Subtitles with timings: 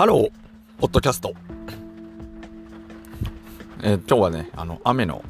[0.00, 0.30] ハロー、
[0.78, 1.34] ポッドキャスト。
[3.82, 5.22] えー今日はね、あの、雨の、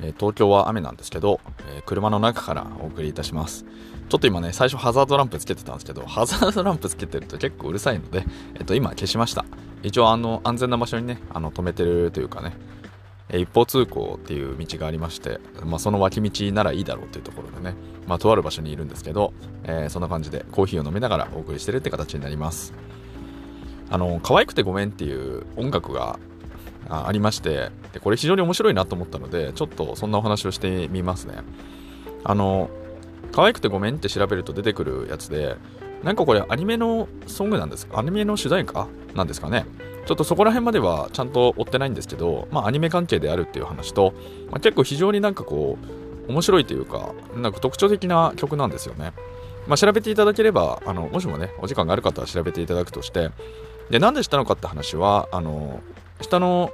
[0.00, 3.66] えー東京は雨なんですけど、えー車の中からお送りいたします。
[4.08, 8.24] ちょっと今ね、最初ハザードランプつけてたんですけど、ハザードランプつけてると結構うるさいので、
[8.54, 9.44] えっと、今消しました。
[9.82, 12.56] 一応、あの、安全な場所にね、あの、止めてるというかね、
[13.28, 17.74] え一方通行っていう道がありまして、まあ、その脇道ならいいだろうというところでね、
[18.06, 19.34] まあ、とある場所にいるんですけど、
[19.64, 22.72] えーそんな感じでコーヒーを飲みながらお送りしてるって形になります。
[23.94, 26.18] あの、可愛くてごめんっていう音楽が
[26.88, 31.36] ありましてで、これ非常に面白いなと思ったので、ちょっとそんなお話をしてみますね。
[32.24, 32.70] あの、
[33.30, 35.54] 可愛くてごめんって調べると出てくるやつで、
[36.02, 38.00] なんかこれアニメのソングなんですか？
[38.00, 38.88] アニメの主題歌？
[39.14, 39.64] なんですかね
[40.06, 44.12] ちょっとそこら辺まではちゃんと追ってないんですけど、まあアニメ関係であるっていう話と、
[44.50, 45.78] まあ、結構非常になんかこ
[46.28, 49.12] う、面白いというか、なんか特徴的な曲なんですよね。
[49.68, 53.30] まあ調べていただければ、あの、もしもね、お時間がある方は調べていただくとして、
[53.90, 55.82] で、なんでしたのかって話は、あの、
[56.20, 56.70] 下の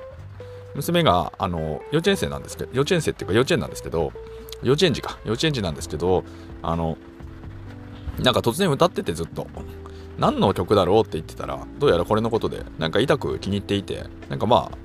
[0.75, 4.13] 娘が、あの、幼稚園生なんですけど、幼稚園生っていうか幼稚園なんですけど、
[4.63, 6.25] 幼稚園児か、幼稚園児なんですけど、
[6.63, 6.97] あの、
[8.19, 9.47] なんか突然歌っててずっと、
[10.19, 14.79] 何の曲だろうって言ってたら、どうやらこれのことで、なんか痛く気に入っていて、なんかまあ、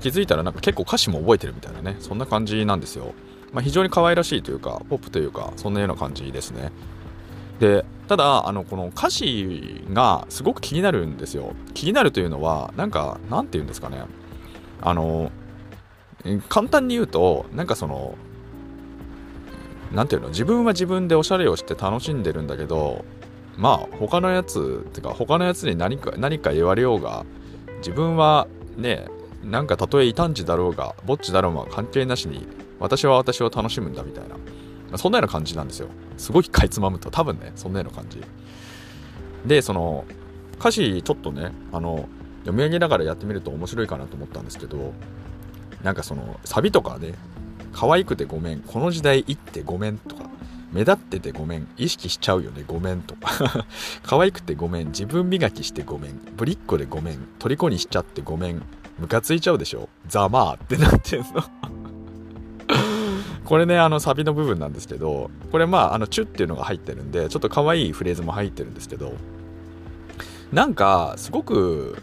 [0.00, 3.14] 気づいたらなんか結構歌詞も覚えてるみたいなね、そんな感じなんですよ。
[3.52, 6.72] まあ、非常に可愛らしいというか、ポップというか、そんなような感じですね。
[7.62, 11.52] で、ただ、あの、この歌詞がすごく気になるんですよ。
[11.74, 14.02] 気になるというのは、なんか、なんて言うんですかね。
[14.80, 15.30] あの、
[16.48, 18.16] 簡単に言うと、なんかその、
[19.92, 23.04] なんていうの、自分は自分でおしゃれをして楽しんでるんだけど、
[23.56, 27.24] まあ、他のやつ、てか、他のやつに何か、何か言われようが、
[27.78, 29.06] 自分はね、
[29.44, 32.44] なんかたとえ異端児だろうが、ぼっちだろうが関係なしに、
[32.80, 34.34] 私は私を楽しむんだみたいな。
[34.92, 35.88] まあそんなような感じなんですよ。
[36.18, 38.22] すごいかいつまむと、多分ね、そんなような感じ。
[39.46, 40.04] で、その、
[40.60, 42.08] 歌詞ちょっとね、あの、
[42.40, 44.92] 読み上げながらやってみると面白いかなと思ったんですけど、
[45.82, 47.14] なんかその、サビとかね、
[47.72, 50.24] 可愛くてごめん、この時代行ってごめんとか、
[50.72, 53.66] 目立っててごめん、意識しちゃうよね、ごめんとか、
[54.04, 58.62] 可愛くてごめん、自分磨きしてごめん、ぶりっ子でごめん、虜にしちゃってごめん、
[58.98, 61.81] ムカついちゃうでしょ、ざまーってなってんの。
[63.52, 69.12] これね、あの、サビの部分なんですけど、これまあ、あの、チュっていうのが入ってるんで、ちょっと可愛いフレーズも入ってるんですけど、
[70.54, 72.02] なんか、すごく、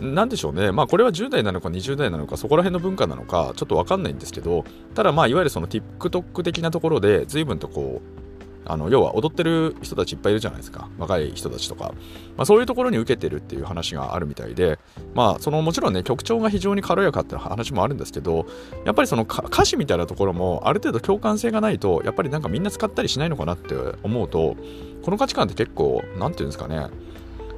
[0.00, 4.64] なんでしょうね、まあこれは10代なのか20代なのかそこら辺の文化なのかちょっとわかんないんですけど
[4.94, 8.27] ただまあいわゆるその TikTok 的なところで随分とこう
[8.64, 10.88] あの要は踊ってる人たちいっぱいいるじゃないですか。
[10.98, 11.94] 若い人たちとか、
[12.36, 14.78] まあ、そういうところに受けてるっていう話があるみたいで。
[15.14, 18.46] まあそのもちろんね曲調が非常に軽やかっていう話もあるんですけど
[18.84, 24.56] やっぱりその歌詞みたいなところもある程度共感性がないとやっぱりなんかみんな使ったりしないのかなって思うと
[25.02, 26.86] この価値観って結構なんていうんですかね。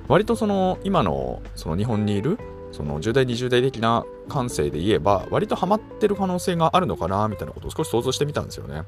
[0.08, 2.38] 割とその今のその日本にいる
[2.72, 8.82] その10代20代的な感性で言えば割とハマってる可能性があるのかなみたいなことを少し想像してみたんですよね。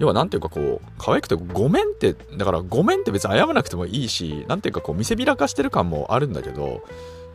[0.00, 6.82] 要はなんていうかこう可愛くてごめんってだからごめんって別に謝らなくてもいいしなんていうかこう見せびらかしてる感もあるんだけど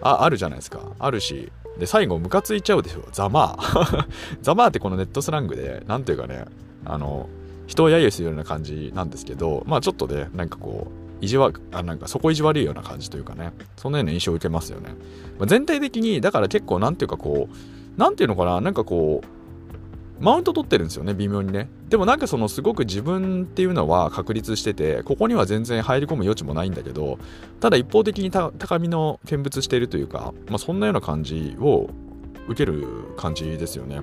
[0.02, 0.82] ああるじゃないですか。
[1.00, 1.52] あるし。
[1.78, 3.06] で最後ムカついちゃうでしょ。
[3.12, 4.08] ざまあ
[4.42, 6.46] ざまあってこのネットスラングでなんていうかね
[6.86, 7.30] あの
[7.68, 10.88] 人を揶揄するような感じなんですけどまあちょっとねなんかこ
[11.22, 14.90] う意地わあなんかそこ意地悪いような感じというかねそんなような印象を受けますよね、
[15.38, 19.28] まあ全体的にだから結構なんていうかこうなんていうのかななんかこう
[20.20, 21.70] マウント取ってるんですよね微妙にね。
[21.90, 27.20] でもなんかそのすごく自分っていうのは確立しててここには全然入り込む余地もないんだけど
[27.60, 31.90] ただ一方的に高みの見物しているというか、まあ、そんなような感じを
[32.48, 34.02] 受ける感じですよね。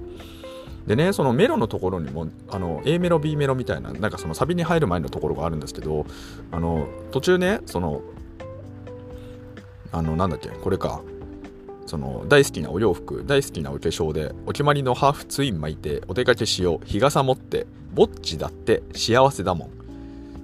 [0.87, 6.07] でね、そのメロのところにも、あの、A メロ、B メロみたいな、なんかそのサビに入る前のところがあるんですけど、
[6.51, 8.03] あの、途中ね、その、
[9.93, 11.03] あの、なんだっけ、これか、
[11.87, 19.71] その、大好きなお洋服、大好きなお化粧で、お決まりのハーフツイン巻いて、お出かけしよう、日傘持って、ぼっちだって幸せだもん。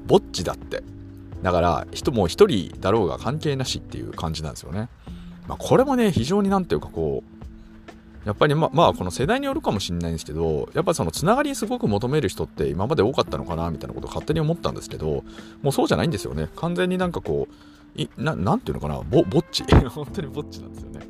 [0.06, 0.82] ぼっちだって。
[1.42, 4.88] だから、人も一人だろうが関係なしっていう感じなんですよね。
[5.46, 7.38] まあ、これもね、非常になんていうかこう、
[8.28, 15.24] やっぱりままあこの世代によるかもしれないんですけどやっぱそのつながりすごく求める人って今まで多かったのかなみたいなことを勝手に思ったんですけど
[15.62, 17.54] もうそうじゃないんですよね完全になんかこう
[17.96, 19.00] いななんていうのかな？
[19.08, 19.64] ぼぼっち？
[19.88, 21.00] 本当にぼっちなんですよね。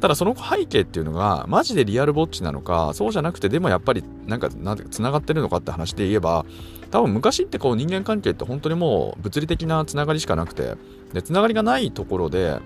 [0.00, 6.46] ただその背景っていうのがマジでリアルぼっちなのかそうじゃなくてでもやっぱりなんかなんてつながってるのかって話で言えば
[6.90, 10.76] 多分昔ってこう人間関係って本当にもう物理的なつながりしかなくて
[11.12, 12.60] でつながりがないところで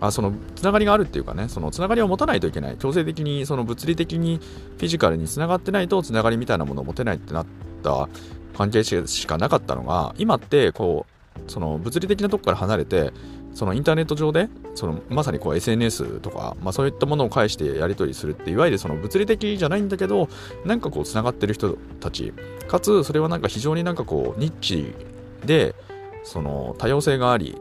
[0.00, 2.76] あそのつながりがあるっていうかねそのつながりを持たないといけない。
[2.78, 4.38] 強制的にその物理的に
[4.78, 7.46] フィジカルにつながってないとつながりみたいなものを持てないってなっ
[7.82, 8.08] た
[8.56, 11.12] 関係しかなかったのが今ってこう
[11.48, 13.12] その物理的なとこから離れて
[13.54, 20.28] そのインターネット上でそのまさにこう SNS とか、まあ、そういったものを介してやり取りするっていわゆるその物理的じゃないんだけど
[20.64, 22.32] なんかこうつながってる人たち。
[22.72, 24.94] かつそれはなんか非常になんかこうニッチ
[25.44, 25.74] で
[26.24, 27.60] その多様性があり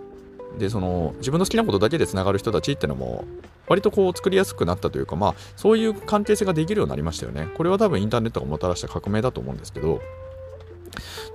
[0.58, 3.26] でその自分の好きなことだけでつながる人たちっていうのも
[3.68, 7.48] 割とこう作りやすくなったというかまあそういう関係性ができるようになりましたよね。
[7.56, 10.02] これは多分インターネットがもたらした革命だと思うんですけど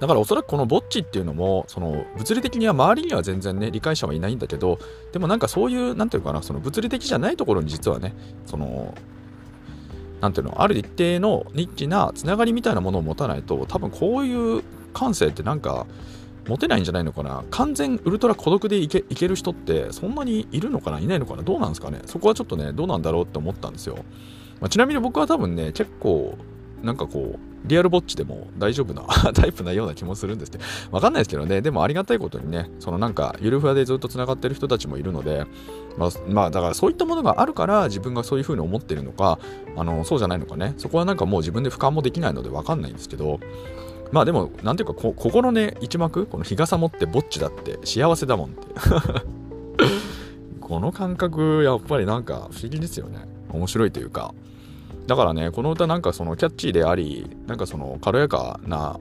[0.00, 4.78] だからおそらくこのぼっちっていうのも、その物理的には周りには全然ね、理解者はいないんだけど、
[5.12, 8.14] でもなんかそういう、なんていうかな、その物理的じゃないところに実はね、
[8.44, 8.94] その、
[10.20, 14.62] なんていうの、ある一定のニッチなつながりみたいなものを持たないと、多分こういう
[14.92, 15.86] 感性ってなんか、
[16.46, 17.42] 持てないんじゃないのかな。
[17.50, 21.00] 完全ウルトラ孤独でいけいける人ってそんなにいるのかな？
[21.00, 21.42] いないのかな？
[21.42, 22.02] どうなんですかね？
[22.06, 23.96] そこはちょっとね、どうなんだろうって思ったんですよ。
[24.60, 26.38] まあ、ちなみに僕は多分ね、結構、
[26.82, 27.38] なんかこう、
[27.68, 29.02] リアルぼっちでも大丈夫な
[29.34, 35.46] タイプなような気もするんですけど、わかんないですけどね、でもありがたいことにね、そのなんか、ゆるふわでずっと繋がってる人たちもいるので、
[35.98, 39.38] まあ、まあ、だからそういったものがあるから自分がそういうふうに思ってるのか、
[39.76, 43.40] あの、そうじゃないのかね、そこはなんかもう自分で俯瞰もできないのでわかんないんですけど、
[44.12, 48.66] まあでも、なんていうかこ、ここのね、一幕、この日傘持ってぼっちだって幸せだもんって。
[50.60, 53.26] この感覚、やっぱりなんか不思議ですよね。
[53.52, 54.34] 面白いというか。
[55.06, 58.98] だからね、この歌なんかそのキャッチーであり、なんかその軽やかな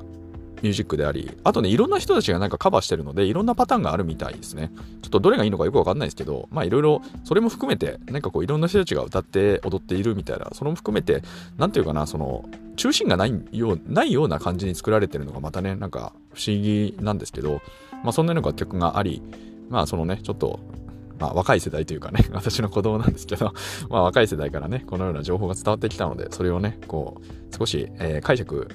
[0.62, 4.72] ミュージックであり、あとね、いろんな人たちがなんかカバーしてるので、いろんなパターンがあるみたいですね。
[5.02, 11.24] ちょっとどれがいいのかよくわかんないですけど、まあいろいろ、それも含めて、なんかこういろんな人たちが歌って踊っているみたいな、それも含めて、
[11.58, 17.62] なんていうかな、その、中心がないようないような感じに作られてるのがまたね、なんか不思議なんですけど、
[18.04, 19.22] まあそんなような楽曲があり、
[19.70, 20.60] まあそのね、ちょっと
[21.20, 23.54] まあ若い世代というかね、 私の子供なんですけど、
[23.90, 28.68] まあ若い世代からね、このような情報が伝わってきたので、それをね、こう、少し、えー、解釈、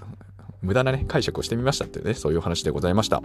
[0.62, 3.22] 無駄なね、解釈をしてみましたっていうね、そういう話でございました。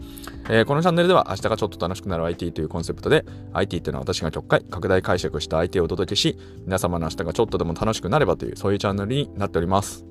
[0.50, 10.06] えー、このチャンネルでは明日がちょっと楽しくなる IT というコンセプトで、IT っていうのは私が極快、拡大解釈した相手をお届けし、皆様の明日がちょっとでも楽しくなればという、そういうチャンネルになっております。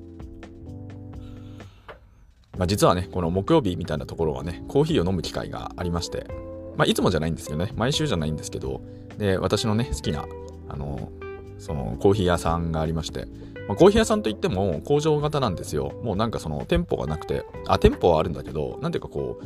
[2.57, 6.27] まあ、実はね、この木曜日みたいなところはね、コーヒーを飲む機会がありまして、
[6.77, 8.81] まあ、いつもじゃないんですけどね、毎週じゃないんですけど、
[9.17, 10.25] で、私のね、好きな、
[10.69, 11.11] あの、
[11.59, 13.25] そのコーヒー屋さんがありまして、
[13.67, 15.93] まあ、コーヒー屋さんといっても工場型なんですよ。
[16.03, 19.45] もうなんかその店舗がなくて、あ、店舗はあるんだけど、なんていうかこう、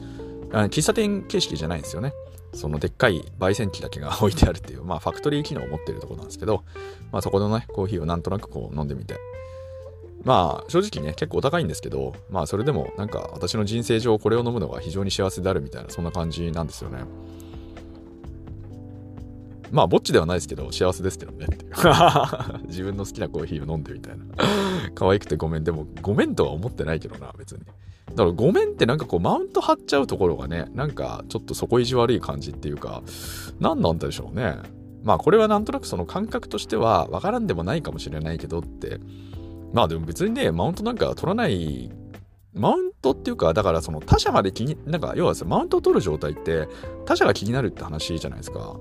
[0.51, 2.13] 喫茶店形式じゃないんですよね。
[2.53, 6.63] そのでっかい焙煎機だけが 置いてあるっていう、まあファクトリー機能を持ってるとこなんですけど、
[7.11, 9.15] まあそこのね、コーヒーをなんとなくこう飲んでみて、
[10.23, 17.03] まあ正直ね、結構お高いんですけど、まあそれでもなんか私の人生上これを飲むのが非常に幸せであるみたいな、そんな感じなんですよね。
[19.71, 21.73] まあ、ぼっちではないですけど、幸せですけどねっていう。
[22.67, 24.25] 自分の好きなコーヒーを飲んでみたいな。
[24.95, 25.63] 可愛くてごめん。
[25.63, 27.59] でも、ごめんとは思ってないけどな、別に。
[27.59, 33.03] だから、ごめんってなんかこう、マウント張っちゃうところがね、なんか、ちょっと底意地悪い感じっていうか、
[33.59, 34.57] 何なんでしょうね。
[35.03, 38.99] まあ、これはなんとなくその感覚としては、わからんでもないかもしれないけどって、
[39.73, 41.91] まあでも別にね、マウントなんか取らない
[42.53, 46.67] マウントっていうか、だからその他者まで気に、なんか要はマウントを取る状態って
[47.05, 48.75] 他者が気になるって話じゃないですか。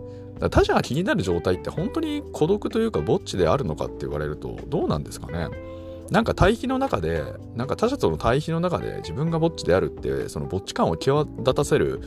[0.50, 5.49] 他者が気になる状態って本当に孤独というかぼっちであるのかって言われるとどうなんですかね
[6.11, 7.25] なんか対比の中で
[7.56, 12.00] なんか他者との対比の中で自分がぼっちであるってそのぼっち感を際立たせる、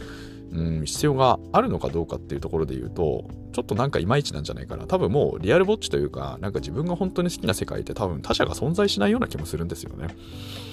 [0.52, 4.86] うん、必要があるのかどうかっていうところで言うとちょっとなんかいまいちなんじゃないかな。
[4.86, 10.16] 多分もうリアルぼっちというかなんか自分が本当に好きな世界って多分他者が存在しないような気もするんですよね。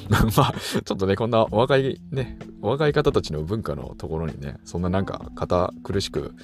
[0.37, 0.55] まあ
[0.85, 6.35] ちょっとねこんなお若いねお若い方たちの文化のところにねそんななんか堅苦しく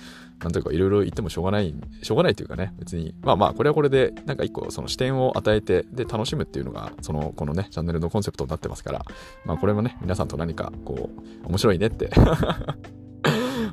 [0.43, 9.05] なんというかいろいろ言ってもしょうがない、しょうがないというかね、別に、まあまあ、これはこれで、なんか一個その視点を与えて、で、楽しむっていうのが、その、このね、チャンネルのコンセプトになってますから、
[9.45, 11.11] まあこれもね、皆さんと何か、こ
[11.45, 12.11] う、面白いねって。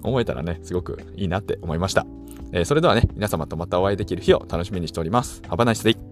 [0.03, 2.05] 思えたらね、すごくいいなって思いました。
[2.53, 5.41] えー、それではね、皆様とまたお会いできる日を楽しみにしております。
[5.43, 6.10] Have a nice day!